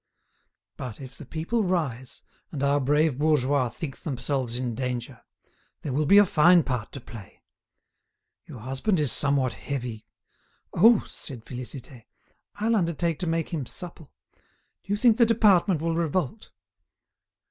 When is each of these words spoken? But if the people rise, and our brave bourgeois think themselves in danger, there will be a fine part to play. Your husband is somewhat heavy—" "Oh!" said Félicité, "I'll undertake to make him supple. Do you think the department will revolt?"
But 0.77 0.99
if 0.99 1.15
the 1.15 1.27
people 1.27 1.63
rise, 1.63 2.23
and 2.51 2.63
our 2.63 2.79
brave 2.79 3.19
bourgeois 3.19 3.69
think 3.69 3.99
themselves 3.99 4.57
in 4.57 4.73
danger, 4.73 5.21
there 5.83 5.93
will 5.93 6.07
be 6.07 6.17
a 6.17 6.25
fine 6.25 6.63
part 6.63 6.91
to 6.93 6.99
play. 6.99 7.43
Your 8.47 8.61
husband 8.61 8.99
is 8.99 9.11
somewhat 9.11 9.53
heavy—" 9.53 10.07
"Oh!" 10.73 11.05
said 11.07 11.45
Félicité, 11.45 12.05
"I'll 12.55 12.75
undertake 12.75 13.19
to 13.19 13.27
make 13.27 13.49
him 13.49 13.67
supple. 13.67 14.11
Do 14.33 14.91
you 14.91 14.95
think 14.95 15.17
the 15.17 15.23
department 15.27 15.83
will 15.83 15.93
revolt?" 15.93 16.49